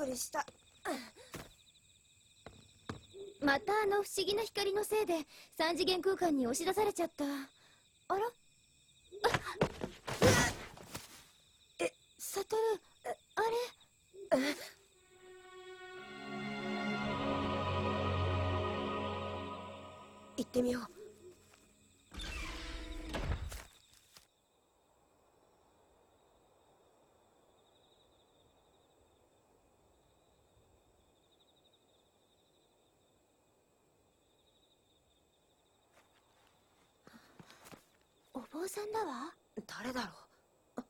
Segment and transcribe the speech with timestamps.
[0.00, 0.46] くりした。
[3.42, 5.26] またあの不思議な光のせいで
[5.58, 7.24] 三次元空間に押し出されちゃった。
[7.24, 8.20] あら？
[11.80, 12.62] えサトル
[13.36, 14.38] あれ？
[20.36, 20.99] 行ってみよう。
[38.70, 39.34] さんだわ。
[39.66, 40.82] 誰だろう。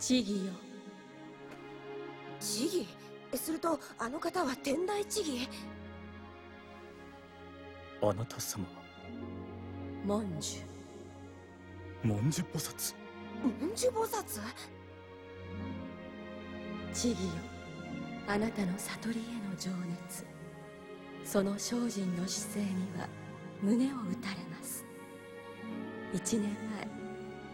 [0.00, 0.52] チギよ。
[2.40, 5.48] 知義するとあの方は天台知義
[8.00, 8.64] あなた様
[10.04, 10.60] 文殊。
[12.04, 12.94] 文殊菩薩。
[13.60, 14.40] 文殊菩薩？
[16.94, 17.30] チギよ。
[18.26, 19.70] あなたの悟りへの情
[20.06, 20.24] 熱。
[21.24, 22.68] その精進の姿勢に
[22.98, 23.08] は
[23.60, 24.84] 胸を打たれます。
[26.14, 26.88] 一年前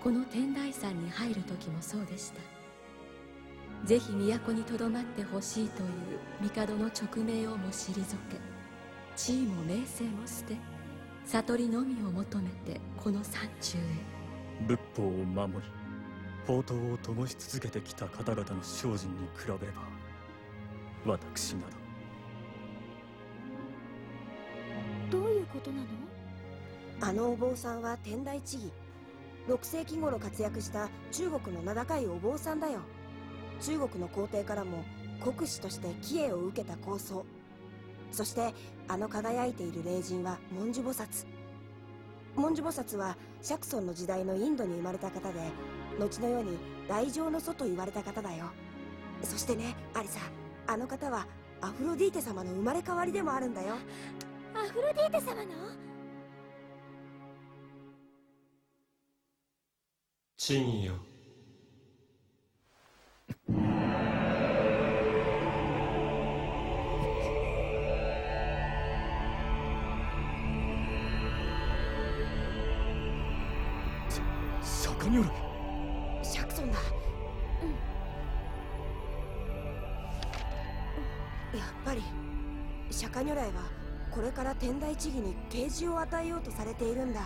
[0.02, 2.53] この天台山に入る時もそうでした
[3.84, 8.40] ぜひ都にとどまってほしいという帝の勅命をも退け
[9.14, 10.56] 地位も名声も捨て
[11.26, 13.80] 悟りのみを求めてこの山中へ。
[14.66, 15.60] 仏法を守り
[16.46, 19.82] 宝刀を灯し続けてきた方々の精進に比べれば
[21.04, 21.66] 私な
[25.10, 25.18] ど。
[25.18, 25.86] どういうことなの？
[27.00, 28.72] あのお坊さんは天台知義
[29.48, 32.80] 6世紀頃活躍した中国の名高いお坊さんだよ
[33.60, 34.84] 中国の皇帝からも
[35.22, 37.24] 国師として帰依を受けた高僧
[38.10, 38.54] そして
[38.88, 41.26] あの輝いている霊人は文殊菩薩。
[42.36, 45.40] 文殊菩薩は釈尊の時代のインドに生まれた方で
[45.98, 48.46] 後の世に大乗の祖と言われた方だよ。
[49.22, 50.20] そしてねアリサ
[50.66, 51.26] あの方は
[51.60, 53.76] アフロディーテ様の生まれ変わりでもあるんだよ。
[54.54, 55.50] アフロディーテ様の？
[60.36, 60.94] チギよ
[75.14, 75.30] 釈如来
[76.24, 76.78] 釈尊だ。
[81.56, 82.02] やっぱり
[82.90, 83.52] 釈迦如来は
[84.10, 87.20] これから天台地義に啓示を与えようとされているんだ。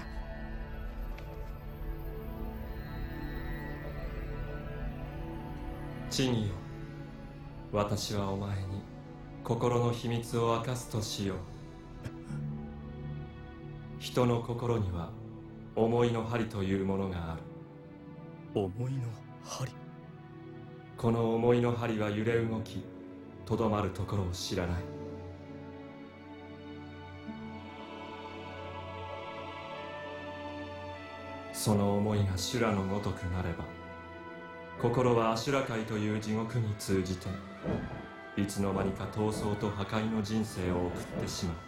[6.11, 6.55] チギよ
[7.73, 8.83] 私はお前に
[9.45, 11.39] 心の秘密を明かすとしよう。
[13.99, 15.09] 人の心には
[15.75, 17.43] 思いの針というものがある
[18.55, 19.01] 思いの
[19.45, 19.73] 針。
[20.97, 22.85] この思いの針は揺れ動き
[23.45, 24.99] とどまるところを知らない。
[31.53, 33.65] その思いが修羅のごとくなれば
[34.81, 37.27] 心はアシュラ界という地獄に通じて
[38.37, 41.68] いつの間にか闘争と破壊の人生を送ってしまう。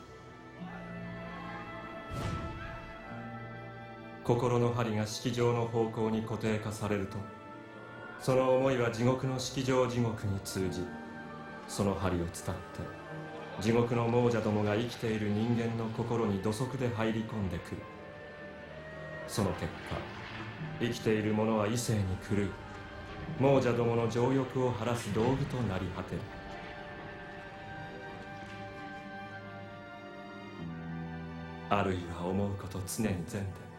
[4.34, 7.16] 心の針が式場の方向に固定化されると
[8.20, 10.84] その思いは地獄の式場地獄に通じ
[11.66, 13.00] その針を伝って
[13.60, 17.82] 地獄の亡者どもが生きている人間の心に土足で入り込んでくる。
[19.28, 19.70] その結果
[20.80, 22.48] 生きている者は異性に狂う。
[23.38, 26.22] 亡者どもの情欲を晴らす道具となり果てる。
[31.68, 33.69] あるいは思うこと常に善で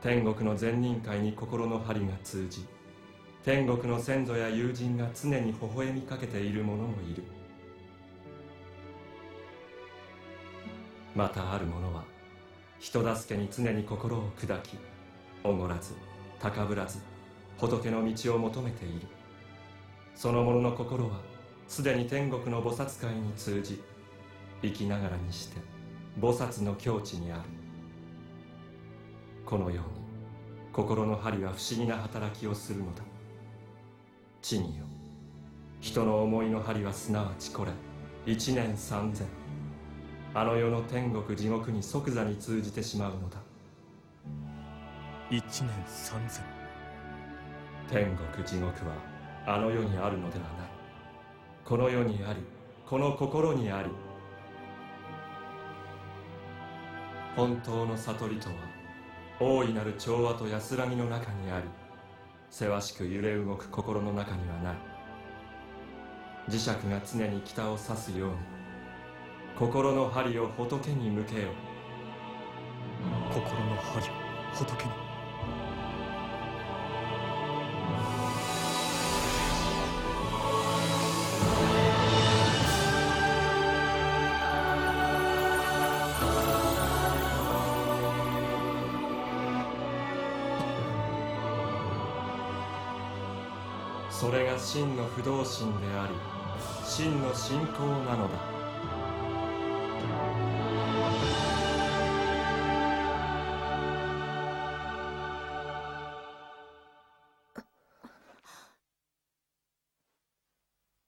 [0.00, 2.64] 天国の善人界に心の針が通じ
[3.42, 7.24] 天国の先祖や友人が常に微笑みかけている者もいる。
[11.16, 12.04] またある者は
[12.78, 14.78] 人助けに常に心を砕き
[15.42, 15.94] おごらず
[16.38, 17.00] 高ぶらず
[17.56, 19.08] 仏の道を求めている。
[20.14, 21.20] その者の心は
[21.66, 23.82] すでに天国の菩薩界に通じ
[24.62, 25.56] 生きながらにして
[26.20, 27.57] 菩薩の境地にある。
[29.48, 29.82] このように
[30.74, 33.02] 心の針は不思議な働きをするのだ。
[34.42, 34.84] 地によ
[35.80, 37.72] 人の思いの針はすなわちこれ
[38.30, 39.26] 一年三千。
[40.34, 43.38] あの世の天国地獄に即座に通じてしまうのだ。
[45.30, 46.44] 一年三千。
[47.90, 48.92] 天国地獄は
[49.46, 50.68] あの世にあるのではない。
[51.64, 52.40] この世にあり
[52.84, 53.88] この心にあり。
[57.34, 58.77] 本当の悟りとは
[59.40, 61.68] 大いなる調和と安らぎの中にあり
[62.50, 64.76] せわしく揺れ動く心の中にはない。
[66.48, 68.36] 磁石が常に北を指すように
[69.58, 71.48] 心の針を仏に向けよ。
[73.28, 74.10] 心の針を
[74.54, 75.07] 仏に。
[94.18, 96.14] それが真の不動心であり
[96.84, 98.58] 真の信仰なのだ。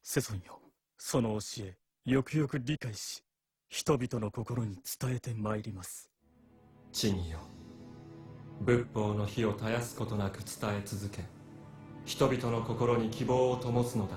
[0.05, 0.61] セソンよ
[0.97, 3.25] その教えよくよく理解し
[3.69, 6.12] 人々の心に伝えてまいります。
[6.93, 7.41] 地によ。
[8.61, 11.40] 仏法の火を絶やすことなく伝え続け
[12.11, 14.17] 人々の心に希望を灯すのだ。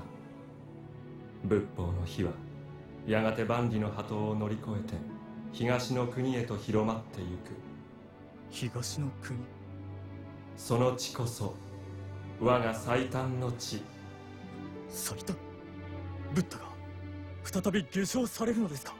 [1.44, 2.32] 仏法の火は
[3.06, 4.96] やがて万里の波頭を乗り越えて
[5.52, 7.52] 東の国へと広まってゆく。
[8.50, 9.38] 東の国？
[10.58, 11.54] その地こそ
[12.42, 13.84] 我が最短の地。
[14.90, 15.36] 最短？
[16.34, 16.64] ブッダが
[17.44, 18.96] 再び下生されるのですか？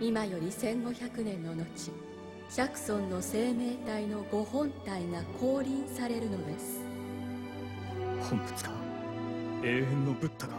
[0.00, 1.92] 今より1500年の後
[2.48, 6.89] 釈尊の生命体のご本体が降臨されるのです
[8.30, 8.70] 本仏か？
[9.64, 10.54] 永遠のブッダが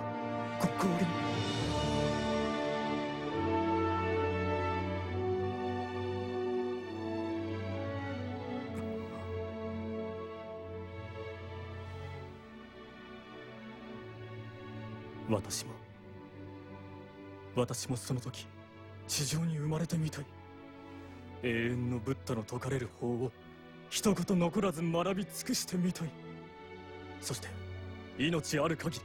[0.60, 1.08] ご降臨
[15.30, 15.72] 私も
[17.56, 18.48] 私もその時
[19.08, 20.26] 地上に生まれてみたい。
[21.44, 23.32] 永遠のブッダの説かれる法を
[23.90, 26.10] 一言残らず学び尽くしてみたい。
[27.22, 27.48] そして
[28.28, 29.02] 命ある限り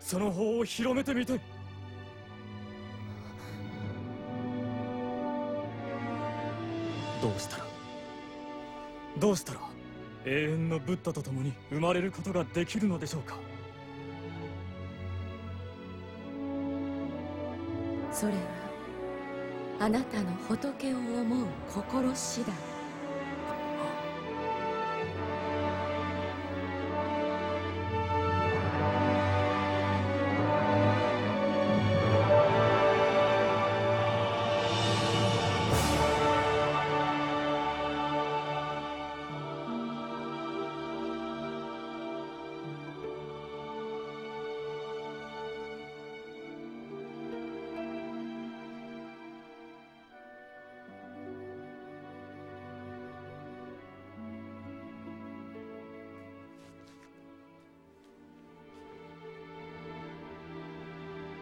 [0.00, 1.40] その法を広めてみたい
[7.20, 7.64] どうしたら？
[9.18, 9.60] どうしたら
[10.26, 13.36] 永遠のブッダと共に生まれることができるのでしょうか？
[18.12, 18.38] それは
[19.80, 22.73] あなたの仏を思う心次第。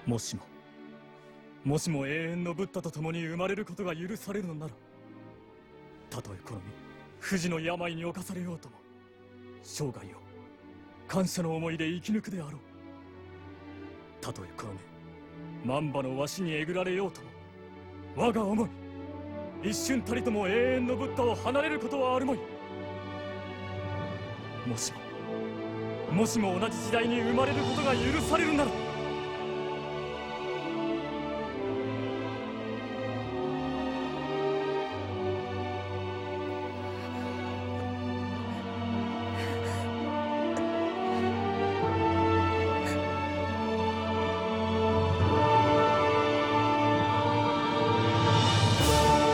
[0.06, 0.43] もしも。
[1.64, 4.72] もしも永遠のブッダと共に生まれることが許されるのなら
[6.10, 6.64] たとえこの身
[7.20, 8.75] 不治の病に侵されようとも
[9.62, 10.16] 生涯を
[11.06, 12.61] 感謝の思いで生き抜くであろう。
[14.21, 14.73] たとえこの
[15.62, 17.28] 身万馬のわしにえぐられようとも
[18.16, 18.71] 我が思い
[19.62, 22.38] 一瞬たりとも永遠のブッダを離れることはあるまい。
[24.66, 28.81] もしももしも同じ時代に生まれることが許されるなら